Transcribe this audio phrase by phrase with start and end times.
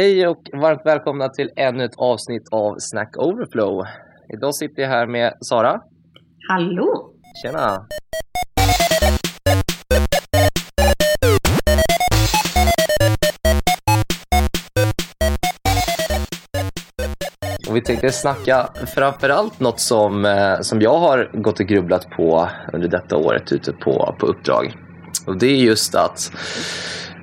[0.00, 3.84] Hej och varmt välkomna till ännu ett avsnitt av Snack Overflow.
[4.34, 5.80] Idag sitter jag här med Sara.
[6.48, 7.12] Hallå!
[7.42, 7.86] Tjena!
[17.68, 22.48] Och vi tänkte snacka framförallt något som, eh, som jag har gått och grubblat på
[22.72, 24.74] under detta året ute på, på uppdrag.
[25.26, 26.32] Och det är just att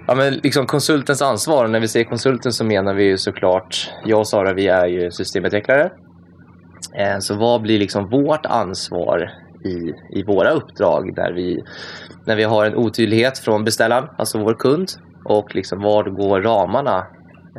[0.07, 1.67] ja, men liksom konsultens ansvar.
[1.67, 5.11] När vi säger konsulten så menar vi ju såklart, jag och Sara vi är ju
[5.11, 5.91] systemutvecklare.
[6.97, 9.31] Eh, så vad blir liksom vårt ansvar
[9.65, 11.63] i, i våra uppdrag där vi,
[12.25, 14.87] när vi har en otydlighet från beställaren, alltså vår kund
[15.25, 16.97] och liksom var går ramarna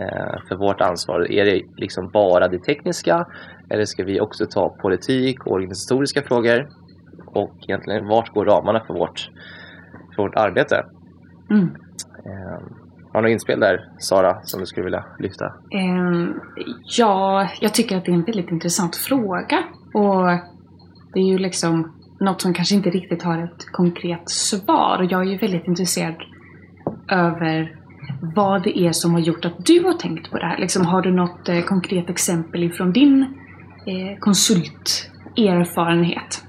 [0.00, 1.32] eh, för vårt ansvar?
[1.32, 3.26] Är det liksom bara det tekniska
[3.70, 6.68] eller ska vi också ta politik och organisatoriska frågor?
[7.26, 9.30] Och egentligen vart går ramarna för vårt,
[10.16, 10.84] för vårt arbete?
[11.50, 11.68] Mm.
[12.26, 12.58] Eh,
[13.12, 15.44] har du något inspel där, Sara, som du skulle vilja lyfta?
[15.70, 16.34] Ehm,
[16.98, 19.58] ja, jag tycker att det är en väldigt intressant fråga.
[19.94, 20.26] Och
[21.14, 24.98] det är ju liksom något som kanske inte riktigt har ett konkret svar.
[24.98, 26.16] Och jag är ju väldigt intresserad
[27.10, 27.76] över
[28.34, 30.58] vad det är som har gjort att du har tänkt på det här.
[30.58, 33.22] Liksom, har du något eh, konkret exempel ifrån din
[33.86, 36.44] eh, konsulterfarenhet?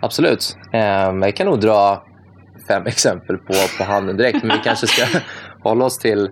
[0.00, 0.56] Absolut.
[0.72, 2.04] Eh, jag kan nog dra
[2.68, 5.20] fem exempel på, på handen direkt, men vi kanske ska
[5.62, 6.30] hålla oss till,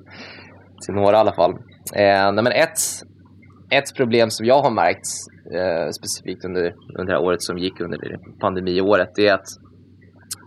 [0.84, 1.50] till några i alla fall.
[1.94, 2.78] Eh, nej, men ett,
[3.70, 5.06] ett problem som jag har märkt
[5.54, 9.46] eh, specifikt under, under det här året som gick under pandemiåret, det är att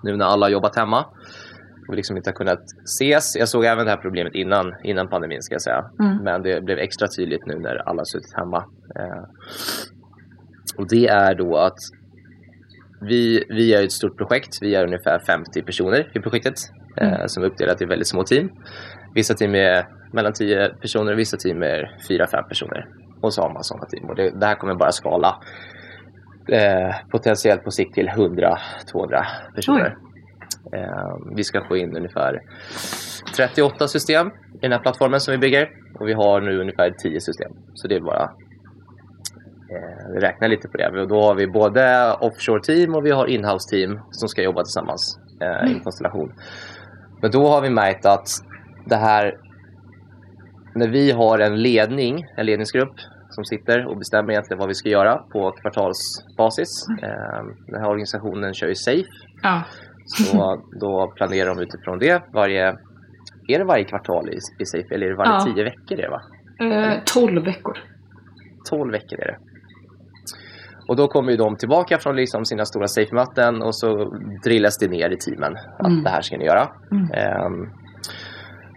[0.04, 1.06] nu när alla har jobbat hemma
[1.88, 3.36] och liksom inte har kunnat ses.
[3.36, 5.86] Jag såg även det här problemet innan, innan pandemin ska jag säga.
[6.00, 6.18] Mm.
[6.24, 8.66] Men det blev extra tydligt nu när alla har suttit hemma.
[9.00, 9.24] Eh,
[10.78, 11.78] och det är då att
[13.06, 14.58] vi, vi är ett stort projekt.
[14.62, 16.54] Vi är ungefär 50 personer i projektet
[16.98, 17.28] eh, Mm.
[17.28, 18.50] som är uppdelat i väldigt små team.
[19.14, 22.88] Vissa team är mellan 10 personer och vissa team är 4-5 personer.
[23.22, 24.10] Och så har man sådana team.
[24.10, 25.36] Och det, det här kommer bara skala
[26.52, 28.56] eh, potentiellt på sikt till 100-200
[29.56, 29.98] personer.
[30.74, 32.42] Eh, vi ska få in ungefär
[33.38, 35.70] 38 system i den här plattformen som vi bygger.
[36.00, 37.52] Och vi har nu ungefär 10 system.
[37.74, 38.32] Så det är bara
[39.72, 41.02] eh, räkna lite på det.
[41.02, 45.70] Och Då har vi både offshore-team och vi har in-house-team som ska jobba tillsammans eh,
[45.72, 46.34] i en konstellation.
[47.22, 48.28] Men då har vi märkt att
[48.86, 49.38] det här,
[50.76, 52.94] när vi har en ledning, en ledningsgrupp
[53.30, 56.86] som sitter och bestämmer egentligen vad vi ska göra på kvartalsbasis.
[57.04, 59.04] Eh, den här organisationen kör ju SAFE,
[59.44, 59.62] Ja.
[60.06, 62.24] så då planerar de utifrån det.
[62.34, 62.68] Varje,
[63.48, 65.40] är det varje kvartal i, i SAFE eller är det varje Ja.
[65.46, 65.96] tio veckor?
[65.98, 66.22] Det, va?
[66.66, 67.78] Eh, 12 veckor.
[68.70, 69.38] 12 veckor är det.
[70.88, 74.14] Och då kommer ju de tillbaka från liksom sina stora safe-möten och så
[74.44, 76.04] drillas det ner i teamen att Mm.
[76.04, 76.68] det här ska ni göra.
[76.92, 77.12] Mm.
[77.12, 77.70] Ehm,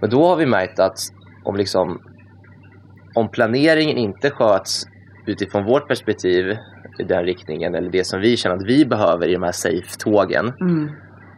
[0.01, 0.97] men då har vi märkt att
[1.45, 2.01] om, liksom,
[3.15, 4.83] om planeringen inte sköts
[5.27, 6.57] utifrån vårt perspektiv
[6.99, 10.53] i den riktningen eller det som vi känner att vi behöver i de här safe-tågen
[10.61, 10.91] Mm.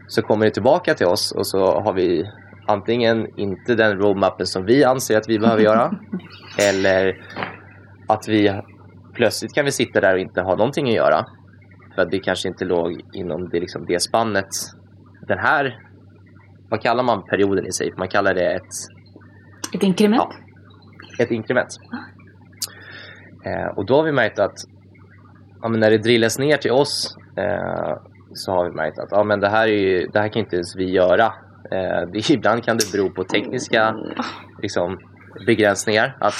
[0.08, 2.30] så kommer det tillbaka till oss och så har vi
[2.66, 5.90] antingen inte den roadmappen som vi anser att vi behöver göra
[6.70, 7.16] eller
[8.08, 8.60] att vi
[9.20, 11.26] plötsligt kan vi sitta där och inte ha någonting att göra
[11.94, 14.48] för att det kanske inte låg inom det, liksom, det spannet
[15.28, 15.78] den här
[16.70, 17.92] vad kallar man perioden i sig?
[17.96, 18.72] Man kallar det ett,
[19.74, 20.22] Ett inkrement?
[21.18, 21.24] Ja.
[21.24, 21.68] ett inkrement.
[23.44, 24.58] Eh, och då har vi märkt att
[25.62, 27.96] ja, när det drillas ner till oss eh,
[28.34, 30.56] så har vi märkt att ja, men det, här är ju, det här kan inte
[30.56, 31.26] ens vi göra.
[31.70, 33.96] Eh, det, ibland kan det bero på tekniska
[34.62, 34.98] liksom,
[35.46, 36.16] begränsningar.
[36.20, 36.34] Att,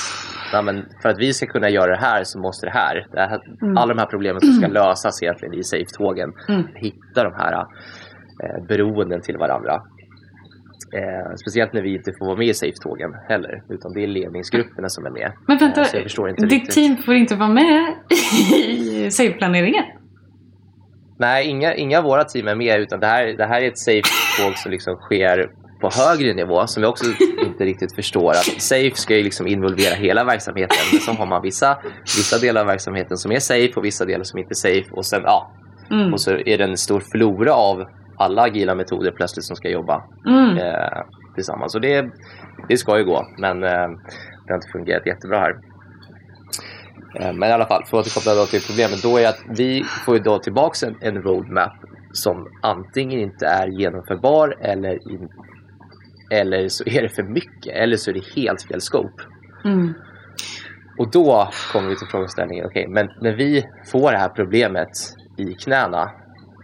[0.52, 3.06] ja, men för att vi ska kunna göra det här så måste det här.
[3.12, 3.76] Det här Mm.
[3.76, 6.32] Alla de här problemen som ska lösas egentligen i safe-tågen.
[6.48, 6.62] Mm.
[6.74, 7.52] Hitta de här
[8.44, 9.82] eh, beroenden till varandra.
[10.94, 13.62] Eh, speciellt när vi inte får vara med i safe-tågen heller.
[13.68, 15.32] Utan det är ledningsgrupperna som är med.
[15.48, 15.86] Men vänta, Eh,
[16.34, 16.74] ditt riktigt.
[16.74, 17.94] team får inte vara med
[18.68, 19.84] i saveplaneringen?
[21.18, 23.78] Nej, inga, inga av våra team är med utan det här, det här är ett
[23.78, 25.50] safe-tåg som liksom sker
[25.80, 27.04] på högre nivå som vi också
[27.60, 28.30] inte riktigt förstår.
[28.30, 32.60] Att safe ska ju liksom involvera hela verksamheten men så har man vissa, vissa delar
[32.60, 35.50] av verksamheten som är safe och vissa delar som inte är safe och sen ja,
[35.90, 36.12] Mm.
[36.12, 37.84] och så är det en stor flora av
[38.16, 40.56] alla agila metoder plötsligt som ska jobba Mm.
[40.58, 41.02] eh,
[41.34, 41.74] tillsammans.
[41.74, 42.10] Och det,
[42.68, 43.70] det ska ju gå men eh,
[44.46, 45.56] det har inte fungerat jättebra här.
[47.20, 49.84] Eh, Men i alla fall, för att återkoppla då till problemet, då är att vi
[50.04, 51.72] får ju då tillbaks en, en roadmap
[52.12, 55.28] som antingen inte är genomförbar eller, in,
[56.30, 59.22] eller så är det för mycket eller så är det helt fel scope.
[59.64, 59.94] Mm.
[60.98, 64.88] Och då kommer vi till frågeställningen, okej, men när vi får det här problemet
[65.36, 66.02] i knäna,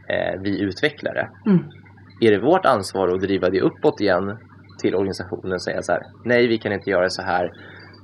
[0.08, 1.58] eh, vi utvecklare, Mm.
[2.20, 4.38] är det vårt ansvar att driva det uppåt igen
[4.82, 7.52] till organisationen och säga så här, nej vi kan inte göra så här,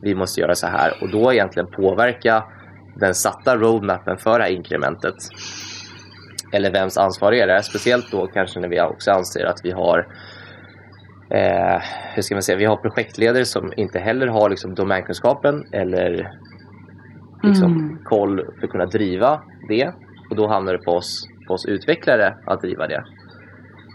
[0.02, 2.44] vi måste göra så här och då egentligen påverka
[2.96, 5.14] den satta roadmappen för det här inkrementet.
[6.52, 7.62] Eller vems ansvar är det?
[7.62, 10.06] Speciellt då kanske när vi också anser att vi har
[11.34, 11.82] eh,
[12.14, 16.32] hur ska man säga, vi har projektledare som inte heller har liksom domänkunskapen eller
[17.42, 17.98] liksom Mm.
[18.04, 19.92] koll för att kunna driva det.
[20.30, 23.04] Och då hamnar det på oss, på oss utvecklare att driva det.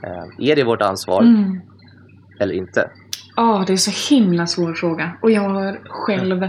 [0.03, 1.61] Eh, är det vårt ansvar Mm.
[2.39, 2.89] eller inte?
[3.35, 5.11] Ja, det är så himla svår fråga.
[5.21, 6.47] Och jag har själv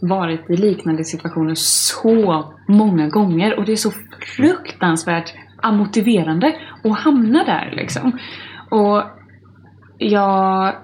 [0.00, 3.90] varit i liknande situationer så många gånger och det är så
[4.36, 8.18] fruktansvärt amotiverande att hamna där liksom.
[8.70, 9.02] Och
[9.98, 10.74] jag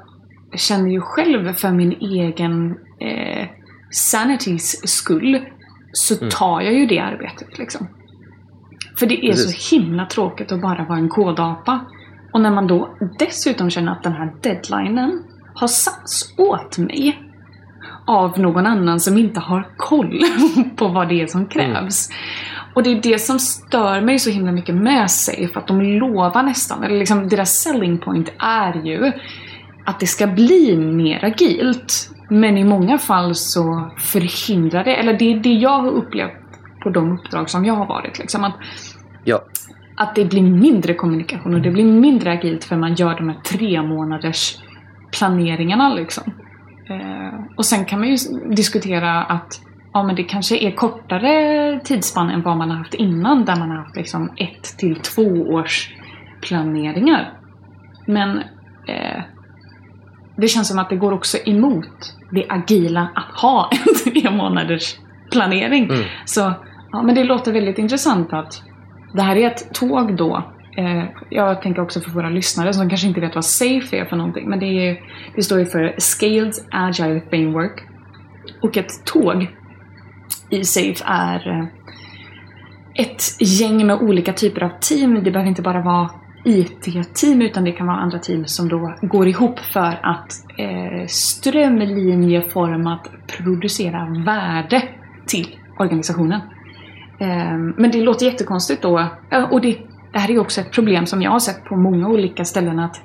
[0.54, 3.48] känner ju själv för min egen eh,
[3.90, 5.38] sanitys skull
[5.92, 6.30] så Mm.
[6.30, 7.88] tar jag ju det arbetet liksom.
[8.98, 9.70] För det är Precis.
[9.70, 11.80] så himla tråkigt att bara vara en kodapa.
[12.32, 15.22] Och när man då dessutom känner att den här deadlinen
[15.54, 17.18] har satts åt mig
[18.06, 20.20] av någon annan som inte har koll
[20.76, 22.08] på vad det är som krävs.
[22.80, 25.82] Och det är det som stör mig så himla mycket med sig, för att de
[25.82, 29.12] lovar nästan, eller liksom deras selling point är ju
[29.84, 32.10] att det ska bli mer agilt.
[32.28, 36.32] Men i många fall så förhindrar det, eller det är det jag har upplevt
[36.82, 38.18] på de uppdrag som jag har varit.
[38.18, 38.54] Liksom, att
[39.24, 39.40] Ja,
[39.96, 43.40] att det blir mindre kommunikation och det blir mindre agilt för man gör de här
[43.44, 44.56] tre månaders
[45.18, 46.32] planeringarna liksom.
[46.90, 48.16] Eh, och sen kan man ju
[48.54, 49.60] diskutera att
[49.92, 53.70] ja, men det kanske är kortare tidsspann än vad man har haft innan där man
[53.70, 55.94] har haft liksom ett till två års
[56.40, 57.32] planeringar.
[58.06, 58.38] Men
[58.86, 59.22] eh,
[60.36, 64.96] det känns som att det går också emot det agila att ha en tre månaders
[65.30, 65.84] planering.
[65.84, 66.04] Mm.
[66.24, 66.52] Så
[66.92, 68.62] ja, men det låter väldigt intressant att
[69.14, 70.42] det här är ett tåg då.
[70.76, 74.16] Eh, jag tänker också för våra lyssnare som kanske inte vet vad SAFE är för
[74.16, 74.48] någonting.
[74.48, 75.00] Men det, är,
[75.36, 77.86] det står ju för Scaled Agile Framework.
[78.62, 79.48] Och ett tåg
[80.50, 81.64] i SAFE är eh,
[82.94, 85.24] ett gäng med olika typer av team.
[85.24, 86.10] Det behöver inte bara vara
[86.44, 93.10] IT-team utan det kan vara andra team som då går ihop för att eh, strömlinjeformat
[93.36, 94.82] producera värde
[95.26, 96.40] till organisationen.
[97.20, 99.08] Ehm, Men det låter jättekonstigt då.
[99.50, 99.78] Och det,
[100.12, 103.00] det här är också ett problem som jag har sett på många olika ställen att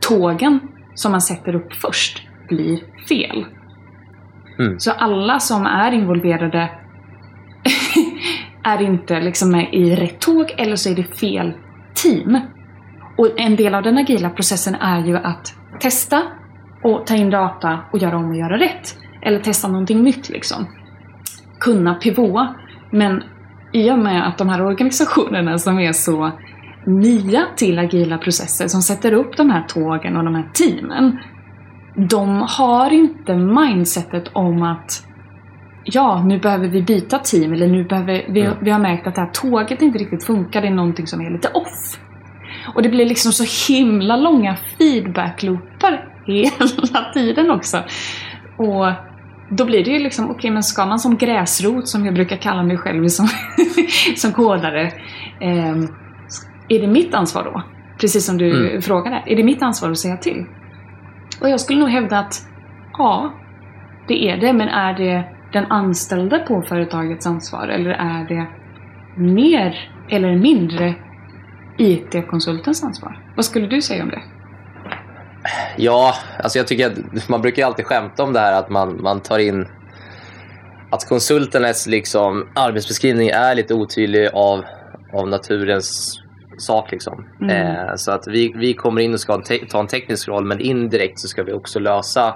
[0.00, 0.60] tågen
[0.94, 2.78] som man sätter upp först blir
[3.08, 3.46] fel.
[4.58, 4.80] Mm.
[4.80, 6.70] Så alla som är involverade
[8.72, 11.52] är inte liksom med i rätt tåg eller så är det fel
[11.94, 12.40] team.
[13.18, 16.22] Och en del av den agila processen är ju att testa
[16.84, 18.96] och ta in data och göra om och göra rätt.
[19.22, 20.66] Eller testa någonting nytt liksom.
[21.60, 22.54] Kunna pivoa.
[22.90, 23.22] Men
[23.72, 26.32] i och med att de här organisationerna som är så
[26.86, 31.18] nya till agila processer, som sätter upp de här tågen och de här teamen,
[32.10, 35.07] de har inte mindsetet om att
[35.92, 38.56] ja, nu behöver vi byta team eller nu behöver vi, Mm.
[38.60, 41.30] vi har märkt att det här tåget inte riktigt funkar, det är någonting som är
[41.30, 42.00] lite off.
[42.74, 47.82] Och det blir liksom så himla långa feedback-loopar hela tiden också.
[48.56, 48.86] Och
[49.50, 52.62] då blir det ju liksom, okej men ska man som gräsrot, som jag brukar kalla
[52.62, 53.28] mig själv som,
[54.16, 54.92] som kodare,
[55.40, 55.88] ehm,
[56.68, 57.62] är det mitt ansvar då?
[58.00, 58.82] Precis som du Mm.
[58.82, 60.44] frågade, är det mitt ansvar att säga till?
[61.40, 62.34] Och jag skulle nog hävda att
[62.98, 63.32] ja,
[64.08, 68.46] det är det, men är det den anställde på företagets ansvar eller är det
[69.16, 70.94] mer eller mindre
[71.78, 73.32] IT-konsultens ansvar?
[73.36, 74.22] Vad skulle du säga om det?
[75.76, 79.20] Ja, alltså jag tycker att man brukar alltid skämta om det här att man, man
[79.20, 79.66] tar in
[80.90, 84.64] att konsulternas liksom arbetsbeskrivning är lite otydlig av,
[85.12, 86.18] av naturens
[86.58, 86.90] sak.
[86.92, 87.24] Liksom.
[87.40, 87.76] Mm.
[87.76, 90.60] Eh, så att vi, vi kommer in och ska te- ta en teknisk roll men
[90.60, 92.34] indirekt så ska vi också lösa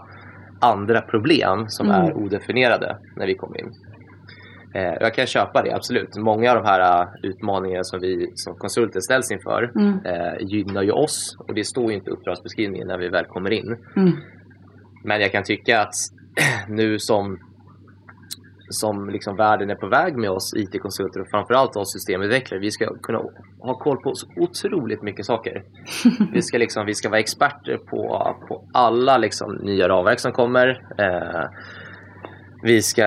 [0.63, 2.03] andra problem som Mm.
[2.03, 3.73] är odefinierade när vi kommer in.
[4.75, 6.17] Eh, jag kan köpa det, absolut.
[6.17, 9.99] Många av de här uh, utmaningarna som vi som konsulter ställs inför Mm.
[10.05, 13.51] eh, gynnar ju oss och det står ju inte i uppdragsbeskrivningen när vi väl kommer
[13.51, 13.77] in.
[13.97, 14.13] Mm.
[15.05, 15.95] Men jag kan tycka att
[16.69, 17.39] nu som,
[18.73, 22.95] som liksom världen är på väg med oss IT-konsulter och framförallt oss systemutvecklare, vi ska
[23.03, 23.19] kunna
[23.61, 25.63] ha koll på så otroligt mycket saker.
[26.33, 30.69] Vi ska, liksom, vi ska vara experter på, på alla liksom, nya ramverk som kommer.
[30.99, 31.49] Eh,
[32.63, 33.05] vi ska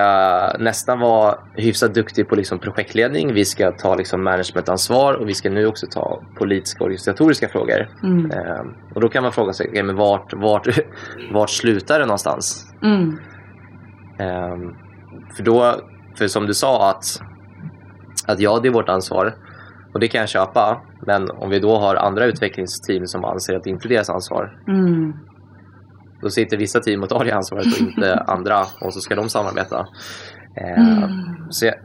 [0.60, 3.34] nästan vara hyfsat duktiga på liksom projektledning.
[3.34, 7.90] Vi ska ta liksom managementansvar och vi ska nu också ta politiska och organisatoriska frågor.
[8.04, 8.32] Mm.
[8.32, 8.62] Eh,
[8.96, 10.68] och då kan man fråga sig, okay, men vart, vart,
[11.34, 12.74] vart slutar det någonstans?
[12.84, 13.20] Mm.
[14.20, 14.85] Eh,
[15.36, 15.76] för då,
[16.18, 17.04] för som du sa att,
[18.28, 19.36] att ja, det är vårt ansvar
[19.94, 20.82] och det kan jag köpa.
[21.08, 24.60] Men om vi då har andra utvecklingsteam som anser att det inte är deras ansvar,
[24.68, 25.14] Mm.
[26.22, 29.30] då sitter vissa team och tar det ansvaret och inte andra och så ska de
[29.30, 29.80] samarbeta.
[30.58, 31.12] Eh, Mm.
[31.50, 31.76] Så, jag,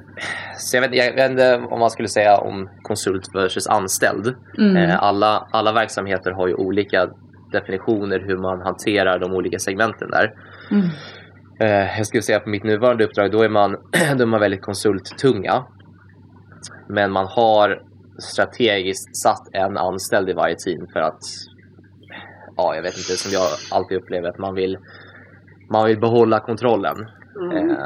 [0.57, 4.35] så jag, vet, jag vet inte om man skulle säga om konsult versus anställd.
[4.59, 4.77] Mm.
[4.77, 7.09] Eh, alla, alla verksamheter har ju olika
[7.53, 10.33] definitioner hur man hanterar de olika segmenten där.
[11.61, 11.73] Mm.
[11.73, 13.71] Eh, jag skulle säga på mitt nuvarande uppdrag, då är man,
[14.17, 15.65] då är man väldigt konsulttunga.
[16.89, 17.83] Men man har
[18.19, 21.21] strategiskt satt en anställd i varje team för att,
[22.57, 24.79] ja jag vet inte, som jag alltid upplever att man vill,
[25.71, 26.97] man vill behålla kontrollen.
[27.41, 27.71] Mm.
[27.71, 27.77] Eh,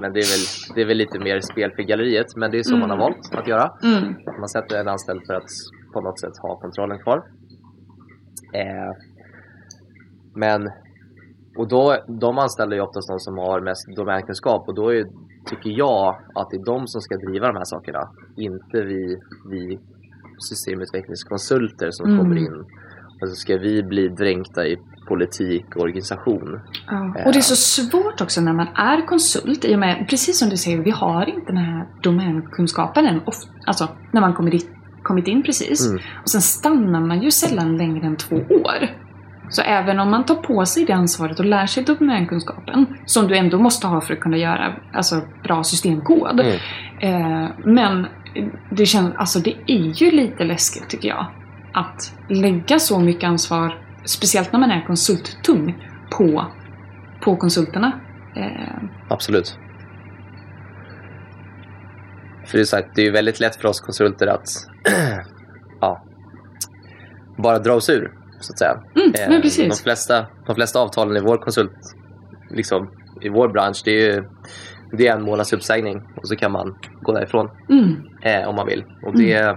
[0.00, 2.62] men det är, väl, det är väl lite mer spel för galleriet, men det är
[2.62, 2.98] så man har Mm.
[2.98, 3.72] valt att göra.
[3.82, 4.14] Mm.
[4.40, 5.48] Man sätter en anställd för att
[5.92, 7.22] på något sätt ha kontrollen kvar.
[8.52, 8.92] Eh,
[10.34, 10.70] men,
[11.56, 15.04] och då, de anställer ju oftast de som har mest domänkunskap och då är,
[15.50, 18.02] tycker jag att det är de som ska driva de här sakerna.
[18.36, 19.16] Inte vi,
[19.50, 19.78] vi
[20.38, 22.18] systemutvecklingskonsulter som Mm.
[22.18, 22.64] kommer in.
[23.20, 24.76] Och så ska vi bli dränkta i
[25.08, 26.60] politik och organisation.
[26.86, 27.12] Ja.
[27.26, 30.48] Och det är så svårt också när man är konsult i och med, precis som
[30.48, 33.20] du säger, vi har inte den här domänkunskapen än.
[33.66, 34.70] Alltså när man kommer dit,
[35.02, 35.86] kommit in precis.
[35.88, 36.02] Mm.
[36.22, 39.05] Och sen stannar man ju sällan längre än två år.
[39.48, 43.36] Så även om man tar på sig det ansvaret och lär sig domänkunskapen, som du
[43.36, 46.40] ändå måste ha för att kunna göra alltså, bra systemkod.
[46.40, 46.56] Mm.
[47.00, 48.06] Eh, men
[48.70, 51.26] det, känns, alltså, det är ju lite läskigt tycker jag.
[51.74, 56.46] Att lägga så mycket ansvar, speciellt när man är konsulttung, på,
[57.20, 57.92] på konsulterna.
[58.36, 59.58] Eh, Absolut.
[62.46, 64.48] För det är, sagt, det är ju väldigt lätt för oss konsulter att
[65.80, 66.04] ja,
[67.38, 68.12] bara dra oss ur,
[68.46, 68.82] så att säga.
[68.96, 69.78] mm, Eh, precis.
[69.78, 71.72] De flesta, de flesta avtalen i vår konsult,
[72.50, 72.90] liksom,
[73.22, 74.24] i vår bransch, det är ju
[74.92, 78.66] det är en månads uppsägning och så kan man gå därifrån Mm, eh, om man
[78.66, 78.84] vill.
[79.06, 79.56] Och det,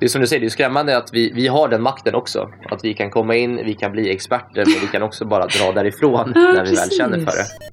[0.00, 2.48] det är som du säger, det är skrämmande att vi, vi har den makten också.
[2.70, 5.72] Att vi kan komma in, vi kan bli experter, men vi kan också bara dra
[5.74, 7.48] därifrån Ja, när vi väl känner för precis.
[7.58, 7.68] det.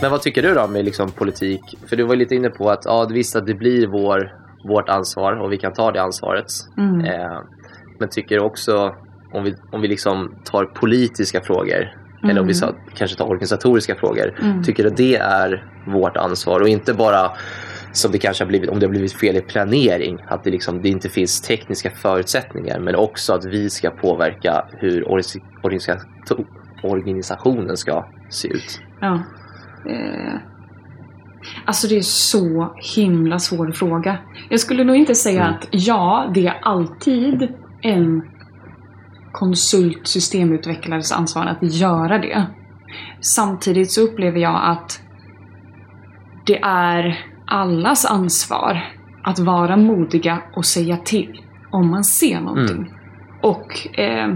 [0.00, 1.60] Men vad tycker du då med liksom politik?
[1.88, 4.32] För du var lite inne på att ja, visst att det blir vår,
[4.64, 6.46] vårt ansvar och vi kan ta det ansvaret.
[6.78, 7.40] mm, Eh,
[7.98, 8.94] men tycker också,
[9.32, 11.92] om vi, om vi liksom tar politiska frågor,
[12.30, 14.62] eller om vi sa, kanske tar organisatoriska frågor, Mm.
[14.62, 17.30] tycker du det är vårt ansvar och inte bara
[17.92, 20.82] som det kanske har blivit, om det har blivit fel i planering, att det, liksom,
[20.82, 25.08] det inte finns tekniska förutsättningar, men också att vi ska påverka hur
[26.82, 28.80] organisationen ska se ut.
[29.00, 29.22] ja.
[29.90, 30.34] Eh,
[31.64, 34.18] alltså det är så himla svår fråga.
[34.48, 35.54] Jag skulle nog inte säga Mm.
[35.54, 37.48] att ja, det är alltid
[37.82, 38.22] en
[39.32, 42.46] konsult systemutvecklares ansvar att göra det.
[43.20, 45.00] Samtidigt så upplever jag att
[46.46, 48.82] det är allas ansvar
[49.24, 52.92] att vara modiga och säga till om man ser någonting.
[53.42, 54.34] Och, eh,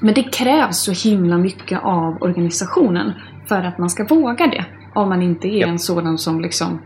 [0.00, 3.12] men det krävs så himla mycket av organisationen
[3.48, 4.64] för att man ska våga det.
[4.94, 6.80] Om man inte är en sådan som liksom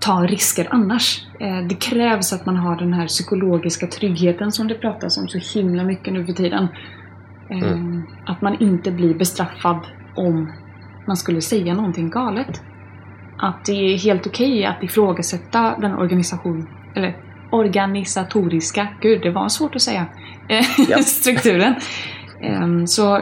[0.00, 1.26] tar risker annars.
[1.40, 5.58] Eh, det krävs att man har den här psykologiska tryggheten som det pratas om så
[5.58, 6.68] himla mycket nu för tiden.
[7.50, 8.02] Eh, Mm.
[8.26, 9.80] Att man inte blir bestraffad
[10.16, 10.52] om
[11.06, 12.62] man skulle säga någonting galet.
[13.38, 17.16] Att det är helt okej att ifrågasätta den organisation, eller
[17.50, 20.06] organisatoriska, gud det var svårt att säga,
[20.48, 20.98] eh, Ja.
[21.02, 21.74] strukturen.
[22.40, 23.16] Ehm, så,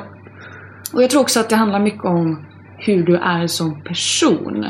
[0.93, 2.45] och jag tror också att det handlar mycket om
[2.77, 4.67] hur du är som person.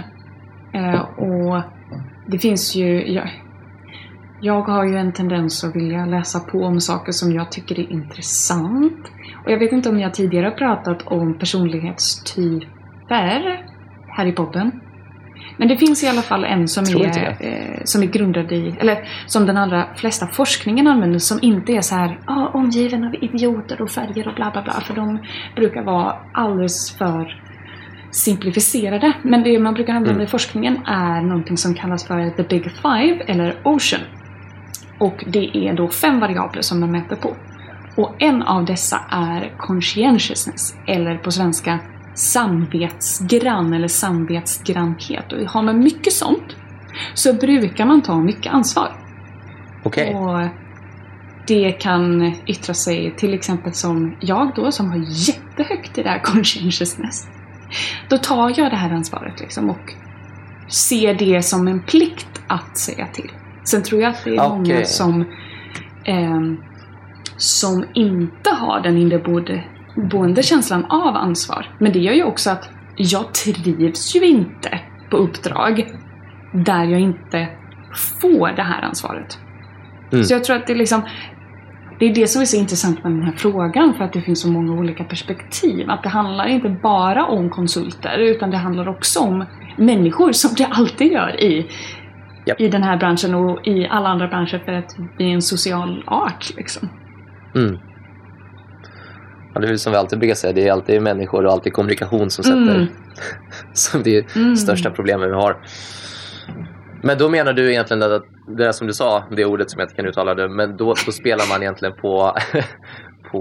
[0.72, 1.62] Eh, och
[2.26, 3.30] det finns ju, jag,
[4.40, 7.92] jag har ju en tendens att vilja läsa på om saker som jag tycker är
[7.92, 9.12] intressant.
[9.44, 13.66] Och jag vet inte om jag tidigare har pratat om personlighetstyper
[14.08, 14.80] här i podden.
[15.56, 19.08] Men det finns i alla fall en som är, eh, som är grundad i, eller
[19.26, 23.82] som den allra flesta forskningen använder som inte är så här ah, omgiven av idioter
[23.82, 24.72] och färger och bla bla bla.
[24.72, 25.18] För de
[25.56, 27.43] brukar vara alldeles för
[28.14, 29.12] simplifierade.
[29.22, 30.26] Men det man brukar använda Mm.
[30.26, 34.02] i forskningen är någonting som kallas för the big five eller ocean.
[35.00, 37.36] Och det är då fem variabler som man mäter på.
[37.96, 41.78] Och en av dessa är conscientiousness, eller på svenska
[42.14, 45.32] samvetsgrann eller samvetsgrannhet.
[45.32, 46.56] Och har man mycket sånt
[47.14, 48.88] så brukar man ta mycket ansvar.
[49.84, 50.14] Okej.
[50.14, 50.48] Och
[51.46, 56.18] det kan yttra sig till exempel som jag då som har jättehögt i det här
[56.18, 57.28] conscientiousness.
[58.08, 59.92] Då tar jag det här ansvaret liksom och
[60.68, 63.30] ser det som en plikt att säga till.
[63.64, 64.86] Sen tror jag att det är många Okej.
[64.86, 65.24] som
[66.04, 66.56] ehm,
[67.36, 69.64] som inte har den inneboende
[70.10, 71.76] boende känslan av ansvar.
[71.78, 75.92] Men det gör ju också att jag trivs ju inte på uppdrag
[76.52, 77.48] där jag inte
[78.20, 79.38] får det här ansvaret.
[80.12, 80.24] Mm.
[80.24, 81.02] Så jag tror att det är liksom
[81.98, 84.40] det är det som är så intressant med den här frågan för att det finns
[84.40, 85.90] så många olika perspektiv.
[85.90, 89.44] Att det handlar inte bara om konsulter utan det handlar också om
[89.76, 91.66] människor som det alltid gör i,
[92.46, 92.60] Japp.
[92.60, 96.04] i den här branschen och i alla andra branscher för att vi är en social
[96.06, 96.50] art.
[96.56, 96.88] Liksom.
[97.54, 97.78] Mm.
[99.54, 102.30] Ja, det är som vi alltid brukar säga, det är alltid människor och alltid kommunikation
[102.30, 102.86] som sätter Mm.
[103.72, 104.56] som det är Mm.
[104.56, 105.56] största problemet vi har.
[107.04, 108.22] Men då menar du egentligen att
[108.56, 111.12] det som du sa, det ordet som jag inte kan uttala det, men då, då
[111.12, 112.32] spelar man egentligen på,
[113.30, 113.40] på,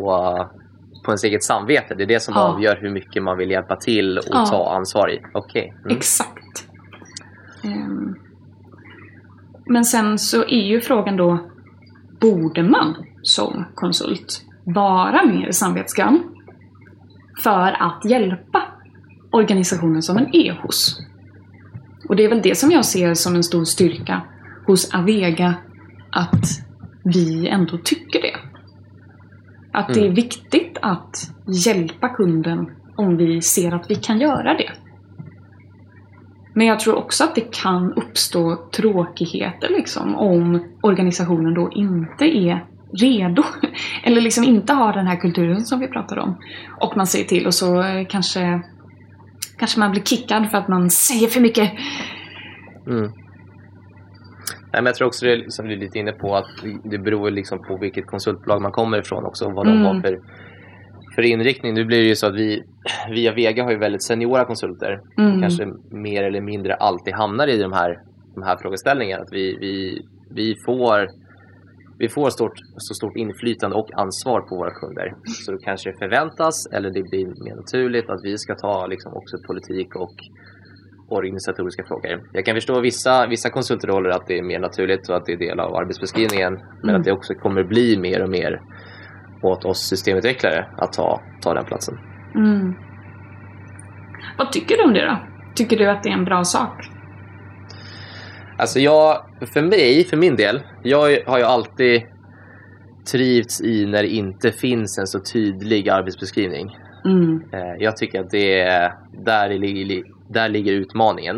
[1.06, 1.96] på ens eget samvete.
[1.96, 2.42] Det är det som Ja.
[2.42, 4.46] avgör hur mycket man vill hjälpa till och Ja.
[4.46, 5.22] ta ansvar i.
[5.34, 5.74] Okej.
[5.86, 5.98] Mm.
[5.98, 6.68] Exakt.
[7.64, 8.16] Ehm.
[9.66, 11.40] Men sen så är ju frågan då,
[12.22, 16.24] borde man som konsult vara mer samvetsgrann
[17.44, 18.64] för att hjälpa
[19.32, 21.00] organisationen som man är hos?
[22.10, 24.22] Och det är väl det som jag ser som en stor styrka
[24.68, 25.54] hos Avega,
[26.12, 26.46] att
[27.04, 28.36] vi ändå tycker det.
[29.74, 30.16] Att det är Mm.
[30.16, 31.16] viktigt att
[31.66, 34.72] hjälpa kunden om vi ser att vi kan göra det.
[36.56, 42.66] Men jag tror också att det kan uppstå tråkigheter liksom om organisationen då inte är
[42.94, 43.44] redo.
[44.04, 46.36] Eller liksom inte har den här kulturen som vi pratade om.
[46.82, 48.62] Och man säger till och så eh, kanske,
[49.58, 51.72] kanske man blir kickad för att man säger för mycket.
[52.88, 53.12] Mm.
[54.74, 56.46] Nej, men jag tror också det som du är lite inne på att
[56.84, 59.86] det beror liksom på vilket konsultbolag man kommer ifrån också och vad de Mm.
[59.86, 60.20] har för,
[61.16, 61.74] för inriktning.
[61.74, 62.64] Nu blir det ju så att vi
[63.10, 65.00] via Vega har ju väldigt seniora konsulter.
[65.18, 65.42] Mm.
[65.42, 68.00] Kanske mer eller mindre alltid hamnar i de här,
[68.36, 69.24] de här frågeställningarna.
[69.24, 70.02] Att vi, vi,
[70.36, 71.08] vi får,
[71.98, 75.16] vi får stort, så stort inflytande och ansvar på våra kunder.
[75.26, 79.14] Så då kanske det förväntas eller det blir mer naturligt att vi ska ta liksom
[79.14, 80.16] också politik och
[81.10, 82.22] organisatoriska frågor.
[82.34, 85.38] Jag kan förstå vissa, vissa konsultroller att det är mer naturligt och att det är
[85.38, 86.54] del av arbetsbeskrivningen.
[86.54, 86.96] Men Mm.
[86.96, 88.62] att det också kommer bli mer och mer
[89.42, 91.98] åt oss systemutvecklare att ta, ta den platsen.
[92.36, 92.74] Mm.
[94.38, 95.18] Vad tycker du om det då?
[95.56, 96.90] Tycker du att det är en bra sak?
[98.64, 102.02] Alltså jag, för mig, för min del, jag har ju alltid
[103.12, 106.78] trivts i när det inte finns en så tydlig arbetsbeskrivning.
[107.06, 107.44] Mm.
[107.54, 108.94] Eh, Jag tycker att det är,
[109.26, 111.36] där, det ligger, där ligger utmaningen.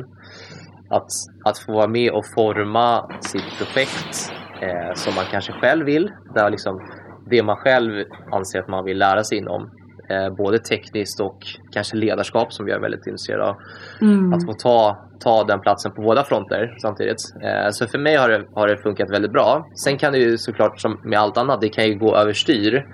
[0.89, 1.07] Att,
[1.45, 6.11] att få vara med och forma sitt projekt eh, som man kanske själv vill.
[6.35, 6.89] Där liksom
[7.29, 9.71] det man själv anser att man vill lära sig inom.
[10.10, 11.38] Eh, både tekniskt och
[11.72, 13.56] kanske ledarskap som jag är väldigt intresserad av.
[14.02, 14.34] Mm.
[14.34, 17.18] Att få ta, ta den platsen på båda fronter samtidigt.
[17.44, 19.68] Eh, så för mig har det, har det funkat väldigt bra.
[19.84, 22.86] Sen kan det ju såklart som med allt annat, det kan ju gå överstyr.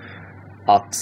[0.66, 0.94] Att,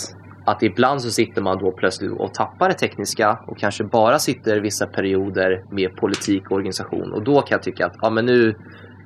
[0.45, 4.61] att ibland så sitter man då plötsligt och tappar det tekniska och kanske bara sitter
[4.61, 7.13] vissa perioder med politik och organisation.
[7.13, 8.55] Och då kan jag tycka att ja, men nu,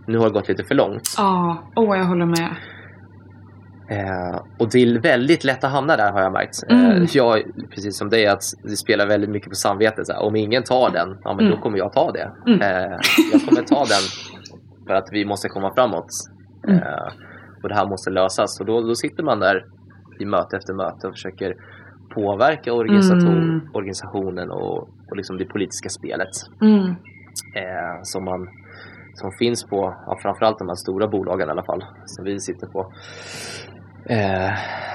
[0.06, 1.14] nu har det gått lite för långt.
[1.16, 2.56] Ja, åh jag håller med.
[3.88, 6.54] Eh, och det är väldigt lätt att hamna där har jag märkt.
[6.68, 7.02] Mm.
[7.02, 10.06] Eh, jag, precis som dig, att det spelar väldigt mycket på samvetet.
[10.06, 11.60] Så här, om ingen tar den, ja men då Mm.
[11.62, 12.30] kommer jag ta det.
[12.46, 12.60] Mm.
[12.60, 12.98] Eh,
[13.32, 14.04] jag kommer ta den
[14.86, 16.06] för att vi måste komma framåt.
[16.68, 16.82] Mm.
[16.82, 17.08] Eh,
[17.62, 18.60] och det här måste lösas.
[18.60, 19.64] Och då, då sitter man där
[20.20, 21.54] i möte efter möte och försöker
[22.14, 23.60] påverka organisator, Mm.
[23.74, 24.78] organisationen och,
[25.10, 26.30] och liksom det politiska spelet
[26.62, 26.86] Mm.
[27.60, 28.48] eh, som, man,
[29.14, 32.66] som finns på ja, framförallt de här stora bolagen i alla fall som vi sitter
[32.66, 32.92] på.
[34.06, 34.50] Eh,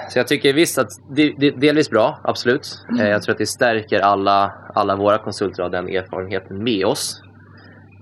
[0.10, 2.86] så jag tycker visst att det, det är delvis bra, absolut.
[3.00, 7.22] Eh, jag tror att det stärker alla, alla våra konsulter av den erfarenheten med oss.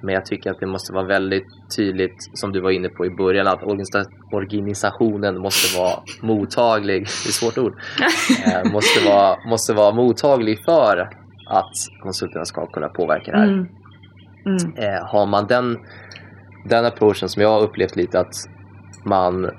[0.02, 3.10] Men jag tycker att det måste vara väldigt tydligt, som du var inne på i
[3.10, 7.74] början, att organisa- organisationen måste vara mottaglig, det är svårt ord,
[8.46, 11.10] eh, måste, vara, måste vara mottaglig för
[11.48, 13.48] att konsulterna ska kunna påverka det här.
[13.48, 13.67] Mm.
[14.46, 15.06] Mm.
[15.06, 15.78] Har man den,
[16.65, 18.34] den approachen som jag har upplevt lite att
[19.06, 19.52] man,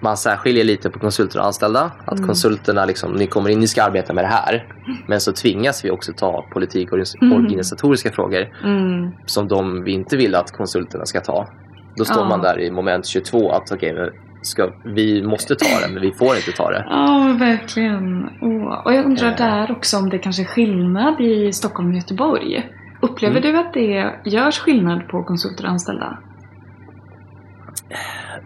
[0.00, 1.90] man särskiljer lite på konsulter och anställda.
[2.04, 2.26] Att Mm.
[2.26, 4.66] konsulterna, liksom, ni kommer in, ni ska arbeta med det här.
[5.08, 7.44] Men så tvingas vi också ta politik och Mm.
[7.44, 9.10] organisatoriska frågor Mm.
[9.26, 11.48] som de vi inte vill att konsulterna ska ta.
[11.96, 12.28] Då står Ja.
[12.28, 14.10] man där i moment 22 att okej, men
[14.42, 16.86] ska, vi måste ta det men vi får inte ta det.
[16.90, 18.28] Ja, verkligen.
[18.42, 18.82] Åh.
[18.84, 19.36] Och jag undrar Eh.
[19.36, 22.70] där också om det kanske är skillnad i Stockholm och Göteborg.
[23.02, 23.52] Upplever Mm.
[23.52, 26.18] du att det görs skillnad på konsulter och anställda?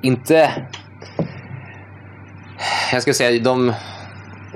[0.02, 0.50] inte...
[2.92, 3.72] Jag ska säga de,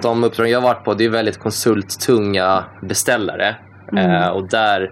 [0.02, 3.56] de uppdrag jag har varit på, det är väldigt konsulttunga beställare.
[3.92, 4.10] Mm.
[4.10, 4.90] Eh, och där,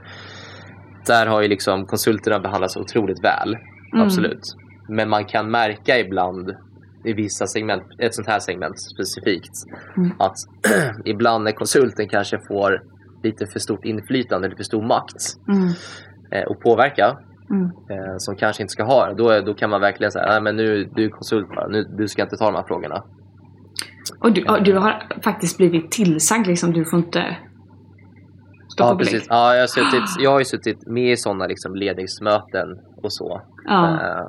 [1.06, 3.56] där har ju liksom konsulterna behandlats otroligt väl.
[3.92, 4.06] Mm.
[4.06, 4.40] Absolut.
[4.88, 6.50] Men man kan märka ibland
[7.04, 9.52] i vissa segment, ett sånt här segment specifikt,
[9.96, 10.12] Mm.
[10.18, 10.34] att
[11.04, 12.82] ibland när konsulten kanske får
[13.22, 15.16] lite för stort inflytande, lite för stor makt
[15.48, 15.68] Mm.
[16.32, 17.18] eh, och påverka
[17.50, 17.64] Mm.
[17.90, 19.14] eh, som kanske inte ska ha det.
[19.14, 22.08] Då, då kan man verkligen säga, nej men nu du är konsult bara, nu, du
[22.08, 23.02] ska inte ta de här frågorna.
[24.20, 27.36] Och du, och du har faktiskt blivit tillsagd liksom, du får inte
[28.72, 29.12] stå Ja, på belägg.
[29.12, 29.26] precis.
[29.30, 32.68] Ja, jag, har suttit, jag har ju suttit med i sådana liksom ledningsmöten
[33.02, 33.40] och så.
[33.64, 33.88] Ja.
[34.00, 34.26] Eh,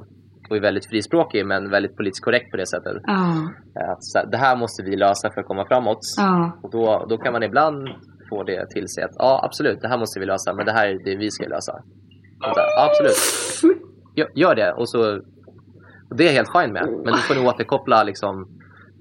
[0.50, 2.94] och är väldigt frispråkig men väldigt politiskt korrekt på det sättet.
[3.04, 3.34] Ja.
[3.82, 6.00] Eh, Att så här, det här måste vi lösa för att komma framåt.
[6.18, 6.60] Ja.
[6.64, 7.88] Och då, då kan man ibland
[8.30, 10.88] få det till sig att ja absolut, det här måste vi lösa men det här
[10.88, 11.74] är det vi ska lösa.
[12.78, 13.18] Absolut,
[14.36, 14.74] gör, det.
[14.74, 15.16] Och, så,
[16.10, 16.88] och det är jag helt fine med.
[17.06, 18.48] Men du får nog återkoppla liksom,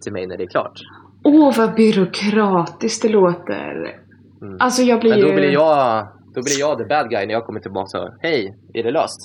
[0.03, 0.81] till mig när det är klart.
[1.25, 4.01] Åh, vad byråkratiskt det låter.
[4.43, 4.57] Mm.
[4.61, 7.47] Alltså jag blir Men då blir jag, då blir jag the bad guy när jag
[7.47, 9.21] kommer tillbaka och hej, är det löst?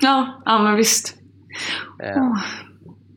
[0.00, 1.16] Ja, ja men visst.
[2.02, 2.38] Eh, Åh.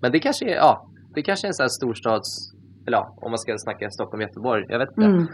[0.02, 2.55] Men det kanske är, ja, det kanske är en sån här storstads...
[2.88, 4.66] Eller ja, om man ska snacka Stockholm, Göteborg.
[4.70, 5.02] Jag vet inte.
[5.02, 5.28] Mm.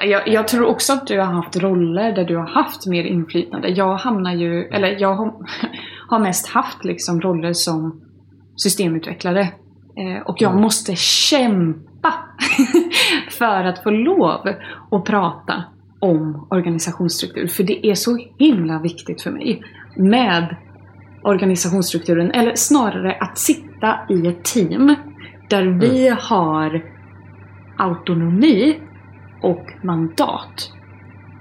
[0.00, 3.68] Jag, jag tror också att du har haft roller där du har haft mer inflytande.
[3.68, 5.34] Jag hamnar ju, eller jag har,
[6.08, 8.00] har mest haft liksom roller som
[8.56, 9.40] systemutvecklare.
[9.96, 10.62] Eh, och jag Mm.
[10.62, 12.14] måste kämpa
[13.30, 14.48] för att få lov
[14.90, 15.64] att prata
[16.00, 17.46] om organisationsstruktur.
[17.46, 19.62] För det är så himla viktigt för mig
[19.96, 20.56] med
[21.24, 22.30] organisationsstrukturen.
[22.30, 24.94] Eller snarare att sitta i ett team
[25.56, 26.82] där vi har
[27.78, 28.80] autonomi
[29.42, 30.72] och mandat.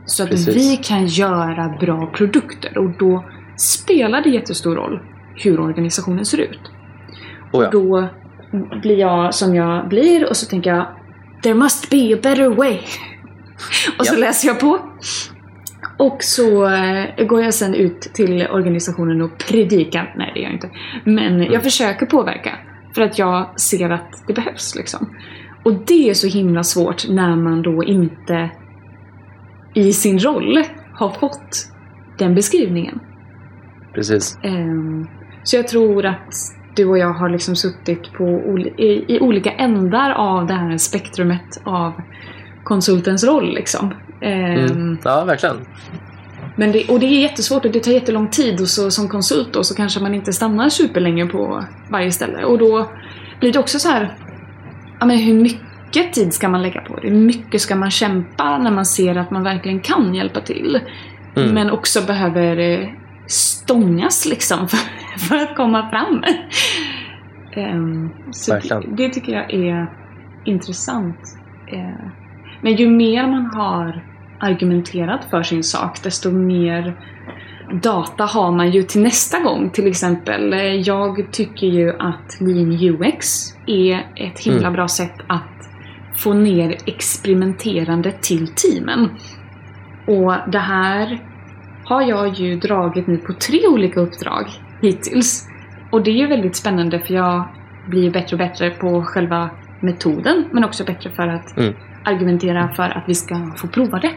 [0.06, 0.56] Så att Precis.
[0.56, 3.26] vi kan göra bra produkter och då
[3.58, 5.00] spelar det jättestor roll
[5.36, 6.60] hur organisationen ser ut.
[7.54, 7.70] Oh, ja.
[7.72, 8.08] Då
[8.82, 10.86] blir jag som jag blir och så tänker jag
[11.44, 12.74] There must be a better way.
[14.00, 14.20] och så Ja.
[14.20, 14.80] läser jag på.
[15.98, 20.14] Och så eh, går jag sen ut till organisationen och predikar.
[20.18, 20.70] Nej, det gör jag inte.
[21.04, 21.52] Men Mm.
[21.54, 22.52] jag försöker påverka.
[22.96, 25.16] För att jag ser att det behövs liksom.
[25.64, 28.50] Och det är så himla svårt när man då inte
[29.74, 31.68] i sin roll har fått
[32.18, 33.00] den beskrivningen.
[33.94, 34.38] Precis.
[34.44, 35.08] Ehm,
[35.44, 36.34] så jag tror att
[36.76, 41.94] du och jag har liksom suttit på i olika ändar av det här spektrumet av
[42.64, 43.54] konsultens roll.
[43.54, 43.94] Liksom.
[44.22, 44.98] Ehm, Mm.
[45.04, 45.56] Ja, verkligen.
[46.56, 49.54] Men det, och det är jättesvårt och det tar jättelång tid och så, som konsult
[49.54, 52.44] då, så kanske man inte stannar superlänge på varje ställe.
[52.44, 52.92] Och då
[53.40, 54.18] blir det också så här,
[55.00, 57.10] ja men hur mycket tid ska man lägga på det?
[57.10, 60.80] Hur mycket ska man kämpa när man ser att man verkligen kan hjälpa till?
[61.36, 61.54] Mm.
[61.54, 62.90] Men också behöver eh,
[63.28, 64.80] stångas liksom för,
[65.20, 66.24] för att komma fram.
[67.56, 69.88] Ehm, så det, det tycker jag är
[70.46, 71.20] intressant.
[71.68, 72.08] Eh,
[72.62, 74.11] men ju mer man har
[74.42, 76.94] argumenterat för sin sak, desto mer
[77.84, 79.70] data har man ju till nästa gång.
[79.70, 83.28] Till exempel, eh, jag tycker ju att Lean UX
[83.68, 84.74] är ett himla Mm.
[84.74, 85.44] bra sätt att
[86.18, 89.10] få ner experimenterande till teamen.
[90.08, 91.20] Och det här
[91.86, 94.46] har jag ju dragit nu på tre olika uppdrag
[94.82, 95.48] hittills.
[95.92, 97.44] Och det är ju väldigt spännande för jag
[97.90, 99.50] blir bättre och bättre på själva
[99.80, 101.74] metoden men också bättre för att Mm.
[102.06, 104.12] argumentera för att vi ska få prova det.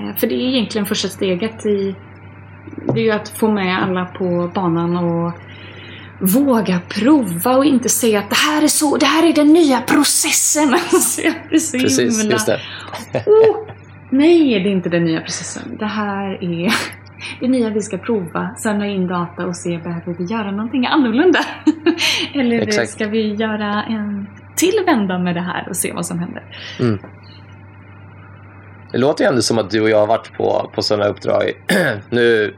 [0.00, 1.94] Eh, För det är egentligen första steget i
[2.94, 5.32] det är ju att få med alla på banan och
[6.20, 9.80] våga prova och inte säga att det här är så, det här är den nya
[9.80, 10.68] processen.
[10.72, 12.60] Alltså, så Precis, himla- just det.
[13.26, 13.56] Oh,
[14.10, 15.76] nej, det är inte den nya processen.
[15.78, 16.72] Det här är
[17.40, 18.54] det nya vi ska prova.
[18.56, 21.38] Samla in data och se, behöver vi göra någonting annorlunda?
[22.34, 22.90] Eller Exakt.
[22.90, 26.42] ska vi göra en till vända med det här och se vad som händer?
[26.80, 26.98] Mm.
[28.92, 31.52] Det låter ju ändå som att du och jag har varit på, på sådana uppdrag.
[32.10, 32.54] nu,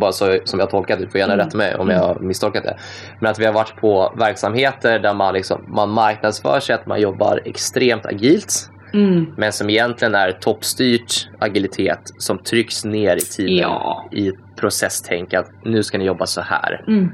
[0.00, 1.46] bara så, som jag tolkat det, du får gärna Mm.
[1.46, 2.76] rätta mig om jag har misstolkat det.
[3.20, 7.00] Men att vi har varit på verksamheter där man, liksom, man marknadsför sig att man
[7.00, 8.70] jobbar extremt agilt.
[8.94, 9.26] Mm.
[9.36, 14.08] Men som egentligen är toppstyrt agilitet som trycks ner i teamen Ja.
[14.12, 16.84] i ett processtänk att nu ska ni jobba så här.
[16.88, 17.08] Mm.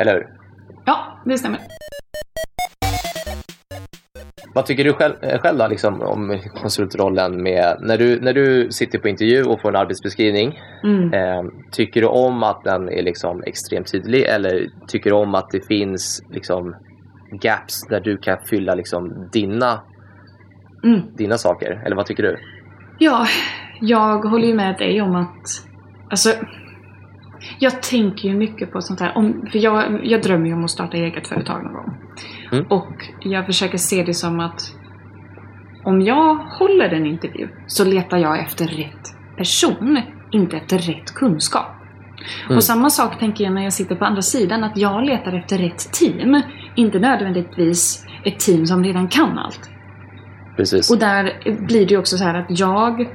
[0.00, 0.26] Eller hur?
[0.84, 1.60] Ja, det stämmer.
[4.56, 8.70] Vad tycker du själv, eh, själv då, liksom, om konsultrollen med, när du, när du
[8.70, 10.60] sitter på intervju och får en arbetsbeskrivning?
[10.84, 11.12] Mm.
[11.12, 15.50] Eh, tycker du om att den är liksom extremt tydlig eller tycker du om att
[15.50, 16.74] det finns liksom
[17.30, 19.80] gaps där du kan fylla liksom dina,
[20.84, 21.00] Mm.
[21.16, 21.82] dina saker?
[21.86, 22.38] Eller vad tycker du?
[22.98, 23.26] Ja,
[23.80, 25.44] jag håller ju med dig om att...
[26.10, 26.30] Alltså,
[27.58, 29.16] jag tänker ju mycket på sånt här.
[29.16, 31.94] Om, för jag, jag drömmer ju om att starta eget företag någon gång.
[32.52, 32.66] Mm.
[32.70, 34.60] Och jag försöker se det som att
[35.84, 41.76] om jag håller en intervju så letar jag efter rätt person, inte efter rätt kunskap.
[42.44, 42.56] Mm.
[42.56, 45.58] Och samma sak tänker jag när jag sitter på andra sidan, att jag letar efter
[45.58, 46.42] rätt team.
[46.76, 49.70] Inte nödvändigtvis ett team som redan kan allt.
[50.56, 50.90] Precis.
[50.90, 51.32] Och där
[51.66, 53.08] blir det ju också så här att jag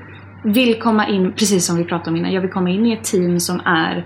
[0.43, 3.03] vill komma in, precis som vi pratade om innan, jag vill komma in i ett
[3.03, 4.05] team som är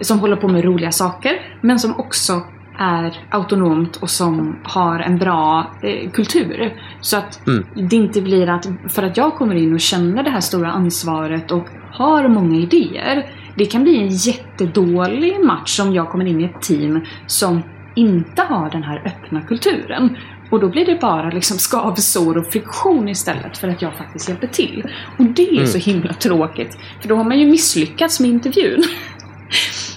[0.00, 2.42] som håller på med roliga saker men som också
[2.78, 6.74] är autonomt och som har en bra eh, kultur.
[7.00, 7.88] Så att Mm.
[7.88, 11.50] det inte blir att, för att jag kommer in och känner det här stora ansvaret
[11.50, 13.26] och har många idéer.
[13.54, 17.62] Det kan bli en jättedålig match om jag kommer in i ett team som
[17.94, 20.16] inte har den här öppna kulturen.
[20.50, 24.46] Och då blir det bara liksom skavsår och friktion istället för att jag faktiskt hjälper
[24.46, 24.90] till.
[25.18, 25.66] Och det är Mm.
[25.66, 26.78] så himla tråkigt.
[27.00, 28.82] För då har man ju misslyckats med intervjun.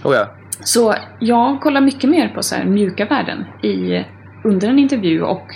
[0.03, 0.27] Oh ja.
[0.63, 4.05] Så jag kollar mycket mer på så här mjuka värden i,
[4.43, 5.47] under en intervju och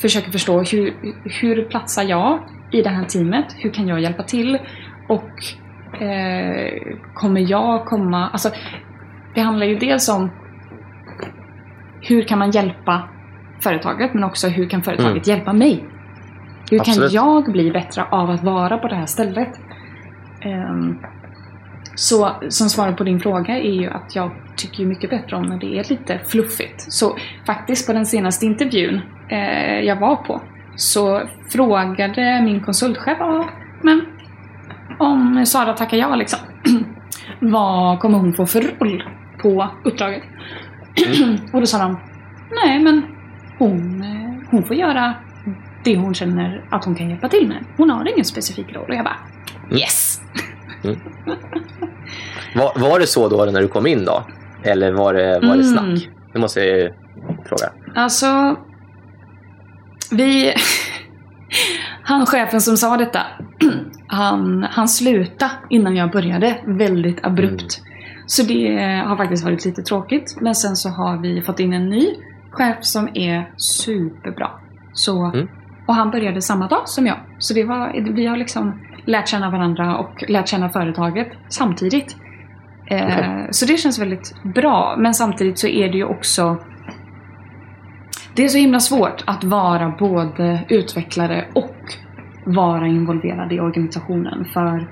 [0.00, 0.94] försöker förstå hur,
[1.40, 2.38] hur platsar jag
[2.72, 3.46] i det här teamet?
[3.56, 4.58] Hur kan jag hjälpa till?
[5.08, 5.30] Och
[6.02, 6.72] eh,
[7.14, 8.28] kommer jag komma...
[8.28, 8.50] Alltså,
[9.34, 10.30] det handlar ju dels om
[12.00, 13.08] hur kan man hjälpa
[13.60, 15.84] företaget men också hur kan företaget hjälpa mig?
[16.70, 17.12] Hur Absolut.
[17.12, 19.60] kan jag bli bättre av att vara på det här stället?
[20.40, 20.98] Ehm,
[21.94, 25.58] så som svar på din fråga är ju att jag tycker mycket bättre om när
[25.58, 26.92] det är lite fluffigt.
[26.92, 27.16] Så
[27.46, 30.40] faktiskt på den senaste intervjun eh, jag var på
[30.76, 33.18] så frågade min konsultchef
[33.82, 34.06] men
[34.98, 36.38] om Sara tackar ja liksom.
[37.40, 39.04] vad kommer hon få för roll
[39.42, 40.22] på uppdraget?
[41.52, 41.98] Och då sa de
[42.64, 43.02] nej men
[43.58, 45.14] hon, eh, hon får göra
[45.84, 47.64] det hon känner att hon kan hjälpa till med.
[47.76, 48.84] Hon har ingen specifik roll.
[48.88, 49.16] Och jag bara
[49.78, 50.20] yes!
[52.54, 54.24] Var, var det så då när du kom in då?
[54.62, 55.96] Eller var det, var det Mm.
[55.96, 56.08] snack?
[56.32, 56.92] Det måste jag
[57.44, 57.72] fråga.
[57.94, 58.56] Alltså,
[60.10, 60.54] vi...
[62.02, 63.20] Han chefen som sa detta,
[64.06, 67.80] han, han slutade innan jag började väldigt abrupt.
[68.26, 70.36] Så det har faktiskt varit lite tråkigt.
[70.40, 72.06] Men sen så har vi fått in en ny
[72.58, 74.50] chef som är superbra.
[74.92, 75.48] Så, Mm.
[75.86, 77.16] Och han började samma dag som jag.
[77.38, 82.16] Så det var, vi har liksom lärt känna varandra och lärt känna företaget samtidigt.
[82.90, 83.44] Eh.
[83.50, 84.96] Så det känns väldigt bra.
[84.98, 86.56] Men samtidigt så är det ju också
[88.38, 91.76] det är så himla svårt att vara både utvecklare och
[92.44, 94.44] vara involverad i organisationen.
[94.44, 94.88] För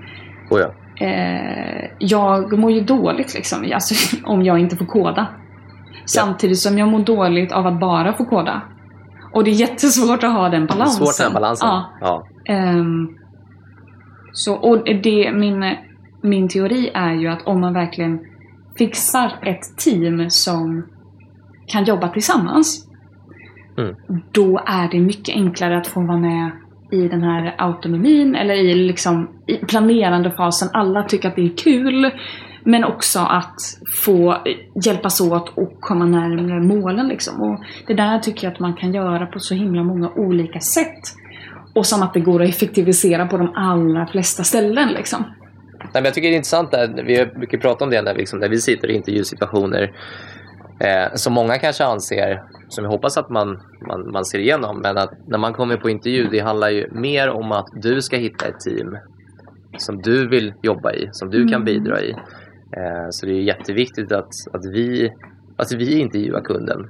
[0.51, 0.71] Oh ja.
[1.07, 5.27] eh, jag mår ju dåligt liksom, alltså, om jag inte får koda.
[6.05, 8.63] Samtidigt som jag mår dåligt av att bara få koda.
[9.33, 11.07] Och det är jättesvårt att ha den balansen.
[11.07, 11.69] Svårt den balansen.
[11.69, 11.91] Ja.
[12.01, 12.27] Ja.
[12.45, 13.09] Ehm,
[14.33, 15.77] så, och det, min,
[16.23, 18.21] min teori är ju att om man verkligen
[18.79, 20.87] fixar ett team som
[21.67, 22.87] kan jobba tillsammans
[23.79, 23.95] Mm.
[24.33, 26.51] då är det mycket enklare att få vara med
[26.91, 30.69] i den här autonomin eller i, liksom, i planerande fasen.
[30.73, 32.11] Alla tycker att det är kul.
[32.67, 33.61] Men också att
[34.05, 34.37] få
[34.85, 37.09] hjälpas åt och komma närmare målen.
[37.09, 37.43] Liksom.
[37.43, 41.03] Och det där tycker jag att man kan göra på så himla många olika sätt.
[41.75, 44.89] Och som att det går att effektivisera på de allra flesta ställen.
[44.89, 45.25] Liksom.
[45.81, 48.15] Nej, men jag tycker det är intressant där, vi har mycket pratat om det när
[48.15, 49.93] vi, liksom, när vi sitter i intervjusituationer
[50.81, 53.49] eh, som många kanske anser, som jag hoppas att man,
[53.89, 57.29] man, man ser igenom, men att när man kommer på intervju, det handlar ju mer
[57.31, 58.99] om att du ska hitta ett team
[59.79, 61.65] som du vill jobba i, som du kan Mm.
[61.65, 62.15] bidra i.
[62.73, 65.13] Eh, så det är jätteviktigt att, att, vi,
[65.57, 66.81] att vi intervjuar kunden.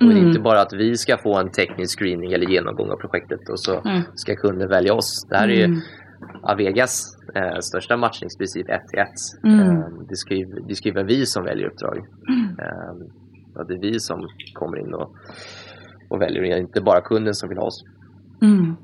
[0.00, 0.26] Och Mm.
[0.28, 3.80] inte bara att vi ska få en teknisk screening eller genomgång av projektet och så
[3.80, 4.02] Mm.
[4.14, 5.26] ska kunden välja oss.
[5.30, 5.80] Det här är ju Mm.
[6.42, 9.08] Avegas eh, största matchningsprincip 1 till 1.
[9.44, 9.60] Mm.
[9.60, 11.96] Eh, det, ska ju, det ska ju vara vi som väljer uppdrag.
[12.58, 12.92] Eh,
[13.54, 15.14] och det är vi som kommer in och,
[16.08, 17.84] och väljer, det är inte bara kunden som vill ha oss.
[18.42, 18.76] Mm.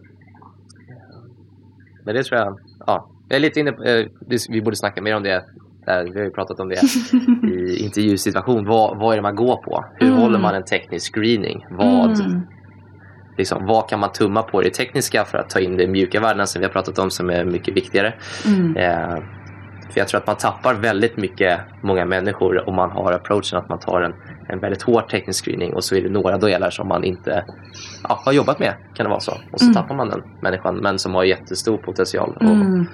[2.04, 4.06] Men det tror jag, ja, jag är lite inne på, eh,
[4.48, 5.44] vi borde snacka mer om det.
[5.88, 6.74] Där, vi har ju pratat om det
[7.48, 8.64] i intervjusituation.
[8.66, 9.84] Vad, vad är det man går på?
[9.94, 10.20] Hur Mm.
[10.20, 11.66] håller man en teknisk screening?
[11.70, 12.40] Vad, Mm.
[13.38, 16.20] liksom, vad kan man tumma på i det tekniska för att ta in de mjuka
[16.20, 18.14] värdena som vi har pratat om som är mycket viktigare?
[18.46, 18.76] Mm.
[18.76, 19.16] Eh,
[19.90, 23.68] för jag tror att man tappar väldigt mycket, många människor, om man har approachen att
[23.68, 24.14] man tar en,
[24.48, 27.44] en väldigt hård teknisk screening och så är det några delar som man inte
[28.08, 29.32] ja, har jobbat med, kan det vara så.
[29.52, 29.74] Och så Mm.
[29.74, 32.86] tappar man den människan, men som har jättestor potential och Mm.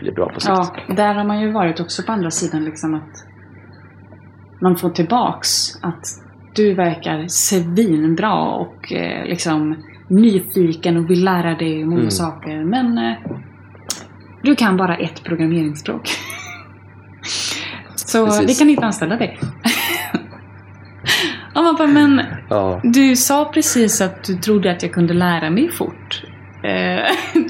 [0.00, 0.48] Blir bra på sikt.
[0.48, 3.24] Ja, där har man ju varit också på andra sidan liksom att
[4.62, 5.48] man får tillbaks
[5.82, 6.04] att
[6.54, 9.76] du verkar svinbra och eh, liksom
[10.08, 12.10] nyfiken och vill lära dig många Mm.
[12.10, 13.14] saker men eh,
[14.42, 16.08] du kan bara ett programmeringsspråk.
[17.94, 18.50] Så Precis.
[18.50, 19.38] vi kan inte anställa dig.
[21.54, 22.80] ja, man bara, men Ja.
[22.84, 26.22] du sa precis att du trodde att jag kunde lära mig fort.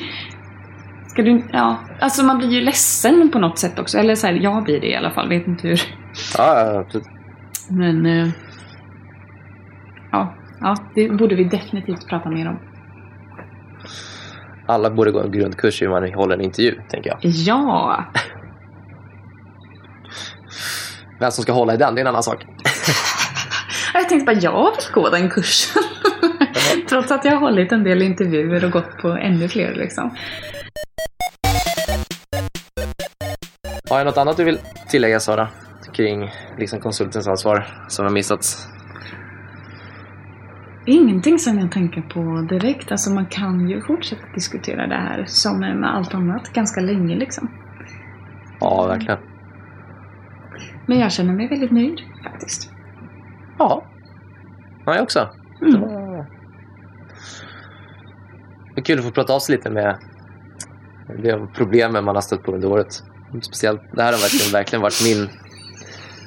[1.20, 3.98] Ska du, ja, alltså man blir ju ledsen på något sätt också.
[3.98, 5.28] Eller så här, jag blir det i alla fall.
[5.28, 5.82] Vet inte hur.
[6.38, 7.06] Ja, ja, absolut.
[7.70, 8.06] Men...
[8.06, 8.28] eh,
[10.12, 12.58] ja, ja, det borde vi definitivt prata mer om.
[14.66, 17.18] alla borde gå en grundkurs i hur man håller en intervju, tänker jag.
[17.22, 18.04] Ja!
[21.20, 22.46] Vem som ska hålla i den, det är en annan sak.
[23.94, 25.82] Jag tänkte bara, jag vill gå den kursen.
[26.88, 30.16] Trots att jag har hållit en del intervjuer och gått på ännu fler liksom.
[33.90, 35.48] Har jag något annat du vill tillägga Sara?
[35.92, 38.68] Kring liksom konsultens ansvar som har missats?
[40.86, 42.92] Ingenting som jag tänker på direkt.
[42.92, 47.50] Alltså man kan ju fortsätta diskutera det här som med allt annat ganska länge liksom.
[48.60, 49.18] Ja, verkligen.
[50.86, 52.72] Men jag känner mig väldigt nöjd faktiskt.
[53.58, 53.84] Ja.
[54.86, 55.28] Ja, jag också.
[55.62, 55.80] Mm.
[58.74, 59.98] Det är kul att få prata av sig lite med
[61.22, 63.09] de problemen man har stött på under året.
[63.42, 65.28] Speciellt, det här har verkligen, verkligen varit min...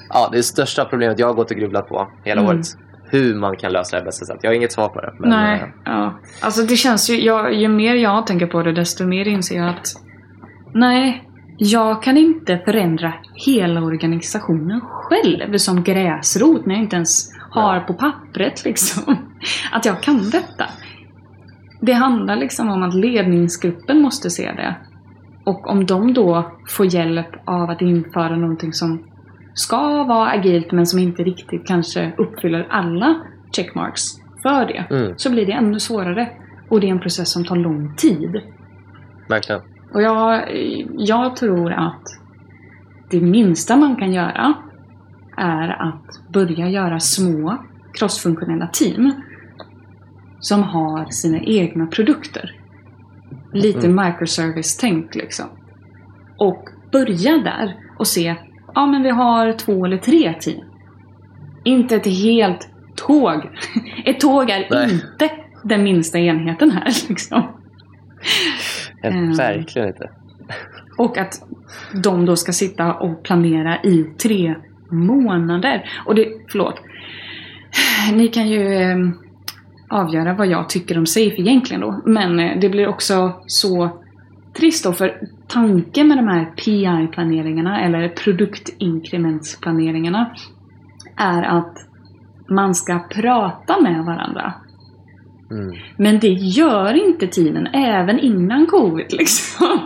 [0.10, 2.56] Ja, det största problemet jag har gått och grubblat på hela Mm.
[2.56, 2.66] året.
[3.10, 4.38] Hur man kan lösa det på bästa sätt.
[4.42, 5.14] Jag har inget svar på det.
[5.20, 6.20] Men, Nej, eh, ja.
[6.42, 9.70] Alltså det känns ju, jag, ju mer jag tänker på det desto mer inser jag
[9.70, 9.88] att
[10.74, 13.14] nej, jag kan inte förändra
[13.46, 19.18] hela organisationen själv som gräsrot när jag inte ens har på pappret liksom.
[19.72, 20.66] Att jag kan detta.
[21.82, 24.76] Det handlar liksom om att ledningsgruppen måste se det.
[25.44, 29.04] Och om de då får hjälp av att införa någonting som
[29.54, 33.16] ska vara agilt men som inte riktigt kanske uppfyller alla
[33.56, 34.02] checkmarks
[34.42, 34.96] för det.
[34.96, 35.14] Mm.
[35.18, 36.30] Så blir det ännu svårare.
[36.70, 38.42] Och det är en process som tar lång tid.
[39.30, 39.62] Verkligen.
[39.94, 40.44] Och jag,
[40.98, 42.04] jag tror att
[43.10, 44.54] det minsta man kan göra
[45.38, 47.58] är att börja göra små
[47.94, 49.12] crossfunktionella team
[50.40, 52.63] som har sina egna produkter.
[53.54, 54.06] Lite Mm.
[54.06, 55.46] microservice-tänk liksom.
[56.38, 58.36] Och börja där och se,
[58.76, 60.66] ja men vi har två eller tre team.
[61.64, 63.50] Inte ett helt tåg.
[64.06, 64.94] Ett tåg är Nej.
[64.94, 65.30] inte
[65.64, 67.44] den minsta enheten här liksom.
[69.04, 69.34] Eh, Mm.
[69.34, 70.10] Verkligen inte.
[70.98, 71.34] Och att
[72.04, 74.56] de då ska sitta och planera i tre
[74.92, 75.90] månader.
[76.06, 76.82] Och det, förlåt.
[78.14, 78.98] Ni kan ju eh,
[79.94, 82.02] avgöra vad jag tycker om SAFE egentligen då.
[82.06, 83.90] Men eh, det blir också så
[84.58, 90.32] trist då för tanken med de här PI-planeringarna eller produktinkrementsplaneringarna
[91.18, 91.78] är att
[92.50, 94.54] man ska prata med varandra.
[95.52, 95.76] Mm.
[95.98, 99.80] Men det gör inte teamen, även innan covid liksom.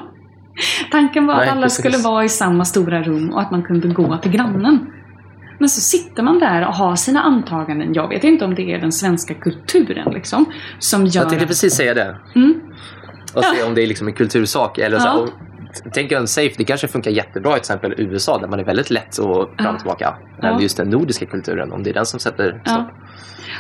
[0.91, 1.79] Tanken var Nej, att alla precis.
[1.79, 4.87] skulle vara i samma stora rum och att man kunde gå till grannen.
[5.59, 7.93] Men så sitter man där och har sina antaganden.
[7.93, 10.45] Jag vet inte om det är den svenska kulturen liksom.
[10.79, 11.21] Som gör...
[11.21, 12.15] Jag tänkte precis säga det.
[12.35, 12.61] Mm.
[13.33, 14.77] Och se om det är liksom en kultursak.
[14.77, 15.27] Eller så, Ja.
[15.93, 18.89] tänk en safe, det kanske funkar jättebra i till exempel USA där man är väldigt
[18.89, 19.71] lätt att fram Ja.
[19.71, 20.15] och tillbaka.
[20.41, 20.51] Ja.
[20.51, 22.61] Men just den nordiska kulturen, om det är den som sätter stopp.
[22.65, 22.89] Ja.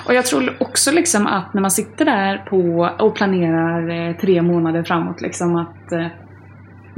[0.05, 4.41] Och jag tror också liksom att när man sitter där på och planerar eh, tre
[4.41, 6.07] månader framåt liksom att eh,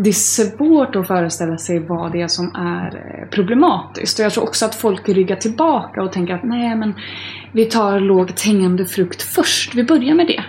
[0.03, 4.19] det är svårt att föreställa sig vad det är som är eh, problematiskt.
[4.19, 6.93] Och jag tror också att folk ryggar tillbaka och tänker att nej men
[7.51, 9.75] vi tar lågt hängande frukt först.
[9.75, 10.43] Vi börjar med det.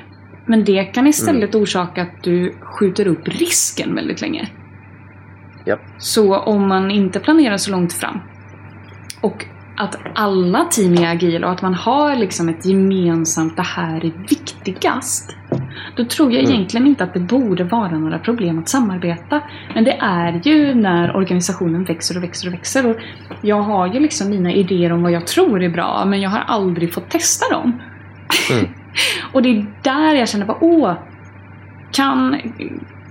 [0.47, 4.49] Men det kan istället orsaka att du skjuter upp risken väldigt länge.
[5.67, 5.81] Japp.
[5.99, 8.19] Så om man inte planerar så långt fram
[9.21, 14.05] och att alla team är agila och att man har liksom ett gemensamt det här
[14.05, 15.37] är viktigast.
[15.97, 16.53] Då tror jag Mm.
[16.53, 19.43] egentligen inte att det borde vara några problem att samarbeta.
[19.75, 22.91] Men det är ju när organisationen växer och växer och växer.
[22.91, 22.97] Och
[23.43, 26.41] jag har ju liksom mina idéer om vad jag tror är bra men jag har
[26.47, 27.81] aldrig fått testa dem.
[28.51, 28.67] Mm.
[29.33, 30.93] och det är där jag känner bara åh,
[31.93, 32.37] kan,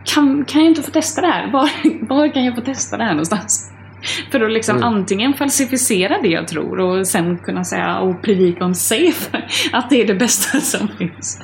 [0.05, 1.51] kan, kan jag inte få testa det här?
[1.51, 1.69] Var,
[2.09, 3.71] var kan jag få testa det här någonstans?
[4.31, 4.87] För att liksom Mm.
[4.93, 10.01] antingen falsificera det jag tror och sen kunna säga och predika om safe att det
[10.01, 11.39] är det bästa som finns.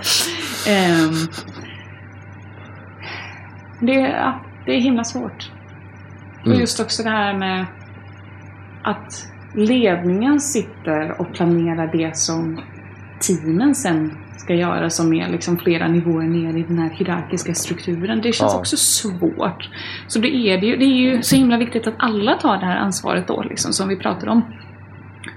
[0.67, 1.13] Ehm,
[3.79, 5.51] det, ja, det är himla svårt.
[6.41, 6.59] Och Mm.
[6.59, 7.65] just också det här med
[8.83, 12.61] att ledningen sitter och planerar det som
[13.19, 18.21] teamen sen ska göra som är liksom flera nivåer ner i den här hierarkiska strukturen.
[18.21, 18.59] Det känns Ja.
[18.59, 19.69] också svårt.
[20.07, 22.65] Så det är, det, ju, det är ju så himla viktigt att alla tar det
[22.65, 24.41] här ansvaret då, liksom, som vi pratar om.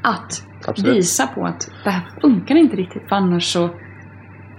[0.03, 0.97] Att Absolut.
[0.97, 3.71] visa på att det här funkar inte riktigt för annars så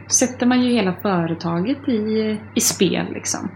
[0.07, 3.51] sätter man ju hela företaget i, i spel liksom.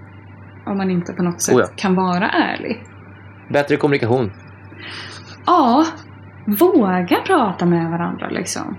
[0.65, 1.67] Om man inte på något sätt Oh ja.
[1.75, 2.83] kan vara ärlig.
[3.49, 4.31] Bättre kommunikation.
[5.45, 5.85] Ja,
[6.59, 8.77] våga prata med varandra liksom.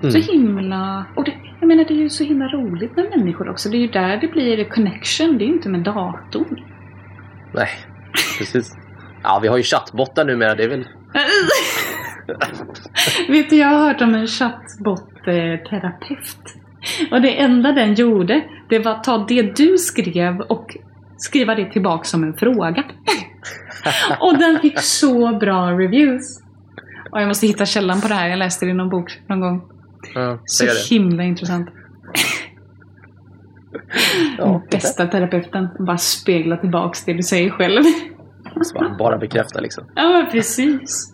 [0.00, 0.10] Mm.
[0.10, 1.04] Så himla...
[1.14, 3.68] Och det, jag menar det är ju så himla roligt med människor också.
[3.68, 6.60] Det är ju där det blir connection, det är ju inte med datorn.
[7.54, 7.68] Nej,
[8.38, 8.76] precis.
[9.22, 10.54] Ja, vi har ju chattbottar numera.
[10.54, 10.88] Det är väl...
[13.28, 16.38] Vet du, jag har hört om en chattbot-terapeut.
[17.10, 20.76] Och det enda den gjorde, det var att ta det du skrev och
[21.16, 22.84] skriva det tillbaka som en fråga.
[24.20, 26.42] och den fick så bra reviews.
[27.10, 29.40] Och jag måste hitta källan på det här, jag läste det i någon bok någon
[29.40, 29.75] gång.
[30.14, 31.68] Ja, Så det himla intressant.
[34.38, 37.82] Ja, Bästa terapeuten, bara spegla tillbaks det du säger själv.
[38.62, 39.84] Så bara, bara bekräfta liksom.
[39.94, 41.12] ja, precis.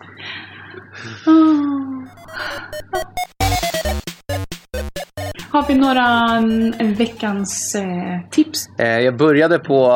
[1.27, 1.83] Ah.
[5.53, 8.67] Har vi några mm, veckans eh, tips?
[8.79, 9.91] Eh, jag började på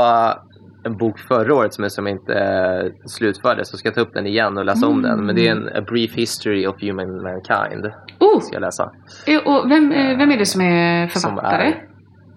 [0.88, 4.14] en bok förra året som, som jag inte eh, slutförde så ska jag ta upp
[4.14, 5.26] den igen och läsa om den.
[5.26, 7.86] Men det är en A Brief History of Human Mankind.
[8.20, 8.92] Oh, Ska jag läsa.
[9.28, 11.68] eh, och vem, eh, vem är det som är Som författare?
[11.68, 11.76] är,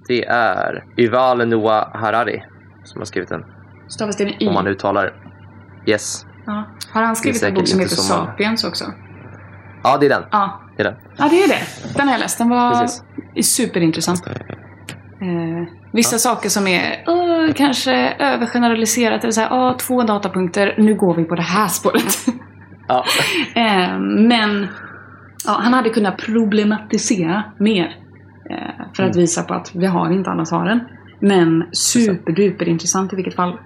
[0.09, 2.42] det är Yuval Noah Harari
[2.84, 3.44] som har skrivit den.
[3.88, 4.48] Stavas det med Y?
[4.48, 5.12] Om man uttalar
[5.86, 6.26] Yes.
[6.46, 6.64] Ja.
[6.92, 8.84] Har han skrivit är en bok som heter som Sapiens också?
[9.82, 10.22] Ja, det är den.
[10.30, 10.61] Ja.
[10.76, 10.94] Det är den.
[11.18, 11.94] ja, det är det.
[11.96, 12.38] Den har jag läst.
[12.38, 13.55] Den var Precis.
[13.57, 14.26] superintressant.
[14.26, 17.03] Eh, vissa saker som är
[17.51, 19.22] uh, kanske övergeneraliserat.
[19.24, 22.26] Eller så här, ah, två datapunkter, nu går vi på det här spåret.
[22.88, 23.05] Ja.
[23.55, 24.66] Eh, men
[25.46, 27.96] ja, han hade kunnat problematisera mer.
[28.51, 28.57] Eh,
[28.96, 29.20] för att Mm.
[29.20, 30.80] visa på att vi har inte alla svaren.
[31.20, 33.59] Men superduper intressant i vilket fall.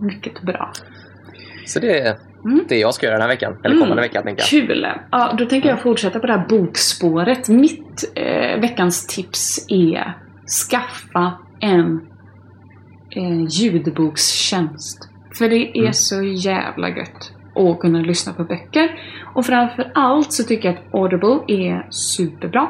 [0.00, 0.72] Mycket bra.
[1.66, 2.60] Så det är Mm.
[2.68, 3.52] det jag ska göra den här veckan.
[3.64, 3.80] Eller Mm.
[3.80, 4.48] kommande vecka tänker jag.
[4.68, 4.86] Kul!
[5.10, 7.48] Ja, då tänker jag fortsätta på det här bokspåret.
[7.48, 10.14] Mitt eh, veckans tips är
[10.70, 12.00] skaffa en
[13.16, 15.08] eh, ljudbokstjänst.
[15.38, 15.92] För det är Mm.
[15.92, 19.00] så jävla gött att kunna lyssna på böcker.
[19.34, 22.68] Och framför allt så tycker jag att Audible är superbra.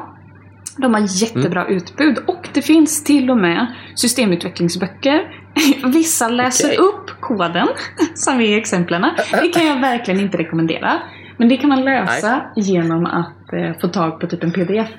[0.77, 1.75] De har jättebra Mm.
[1.77, 5.43] utbud och det finns till och med systemutvecklingsböcker.
[5.93, 6.77] Vissa läser Okej.
[6.77, 7.67] upp koden,
[8.13, 9.05] som är exemplen.
[9.41, 10.91] Det kan jag verkligen inte rekommendera.
[11.37, 14.89] Men det kan man lösa genom att eh, få tag på typ en pdf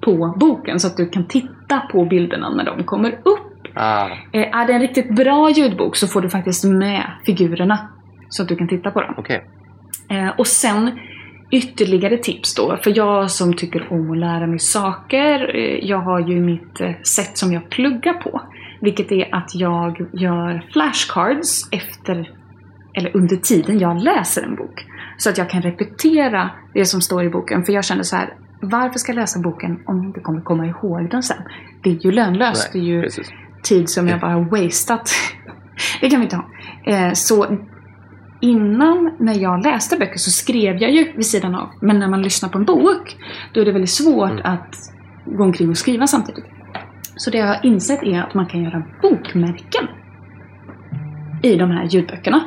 [0.00, 3.47] på boken så att du kan titta på bilderna när de kommer upp.
[3.80, 7.88] Ah, Eh, är det en riktigt bra ljudbok så får du faktiskt med figurerna
[8.28, 9.14] så att du kan titta på dem.
[9.18, 9.44] Okej.
[10.10, 10.98] Eh, och sen
[11.50, 16.20] ytterligare tips då, för jag som tycker om att lära mig saker, eh, jag har
[16.20, 18.40] ju mitt sätt som jag pluggar på.
[18.80, 22.30] Vilket är att jag gör flashcards efter,
[22.94, 24.86] eller under tiden jag läser en bok.
[25.16, 27.64] Så att jag kan repetera det som står i boken.
[27.64, 30.66] För jag känner så här, varför ska jag läsa boken om jag inte kommer komma
[30.66, 31.42] ihåg den sen?
[31.82, 32.72] Det är ju lönlöst.
[32.72, 33.32] det är ju precis.
[33.62, 35.10] Tid som jag bara har wasteat.
[36.00, 36.44] det kan vi inte ha.
[36.86, 37.58] Eh, så
[38.40, 41.68] innan när jag läste böcker så skrev jag ju vid sidan av.
[41.80, 43.16] Men när man lyssnar på en bok
[43.54, 44.42] då är det väldigt svårt Mm.
[44.44, 44.76] att
[45.24, 46.44] gå omkring och skriva samtidigt.
[47.16, 49.88] Så det jag har insett är att man kan göra bokmärken
[51.42, 52.44] i de här ljudböckerna.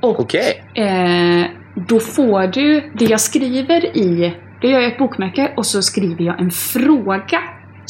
[0.00, 0.64] Och Okej.
[0.74, 1.46] Eh,
[1.88, 6.24] då får du, det jag skriver i, då gör jag ett bokmärke och så skriver
[6.24, 7.38] jag en fråga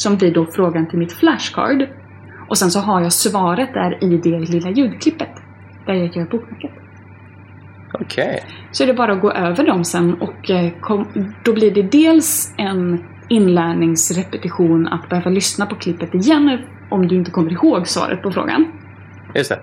[0.03, 1.87] som blir då frågan till mitt flashcard.
[2.49, 5.29] Och sen så har jag svaret där i det lilla ljudklippet
[5.85, 6.71] där jag gör bokmärket.
[7.93, 8.43] Okej.
[8.71, 11.07] Så är det bara att gå över dem sen och eh, kom,
[11.43, 17.31] då blir det dels en inlärningsrepetition att behöva lyssna på klippet igen om du inte
[17.31, 18.65] kommer ihåg svaret på frågan.
[19.35, 19.59] Just det.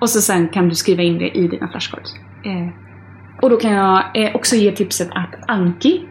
[0.00, 2.14] Och så sen kan du skriva in det i dina flashcards.
[2.44, 2.68] Eh,
[3.42, 6.06] och då kan jag eh, också ge tipset att Anki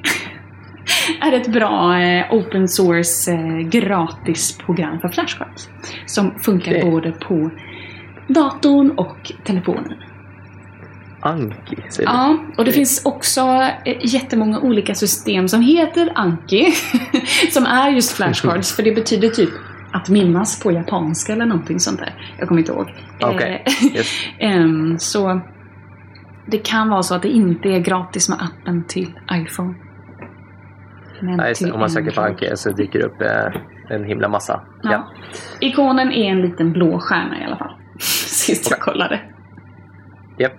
[1.22, 5.70] är ett bra eh, open source eh, gratis program för flashcards.
[6.06, 6.91] Som funkar Okej.
[6.91, 7.51] både på
[8.28, 9.93] datorn och telefonen.
[11.22, 12.10] Anki, säger?
[12.10, 13.41] Ja, och det finns också
[13.86, 16.74] eh, jättemånga olika system som heter Anki.
[17.51, 19.49] som är just flashcards, för det betyder typ
[19.93, 22.36] att minnas på japanska eller någonting sånt där.
[22.39, 22.89] Jag kommer inte ihåg.
[23.20, 23.38] Eh,
[23.95, 24.12] Yes.
[24.39, 25.41] Ehm, så
[26.47, 29.74] det kan vara så att det inte är gratis med appen till iPhone.
[31.22, 32.22] Nej, om man söker på.
[32.22, 34.61] Anki så dyker det upp eh, en himla massa.
[34.84, 34.91] Ja.
[34.91, 35.11] Ja.
[35.59, 37.72] Ikonen är en liten blå stjärna i alla fall.
[37.99, 39.22] Sist jag kollade.
[40.38, 40.53] Japp.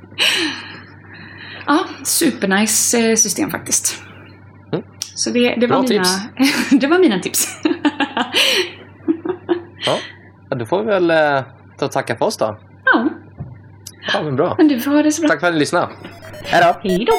[1.66, 4.02] Ja, supernice eh, system faktiskt.
[4.72, 4.84] Mm.
[5.14, 6.70] Så det, det, var Bra mina, tips.
[6.80, 7.60] det var mina tips.
[9.86, 9.98] Ja.
[10.50, 10.56] ja.
[10.56, 11.44] Då får vi väl eh,
[11.78, 12.58] ta och tacka för oss då.
[12.84, 13.08] ja,
[14.12, 14.54] Ja, men bra.
[14.58, 15.28] men du får ha det så bra.
[15.28, 15.88] Tack för att ni lyssnade.
[16.44, 16.88] Hej då!
[16.88, 17.12] Hej då!